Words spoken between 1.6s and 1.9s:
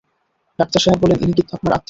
আত্মীয়?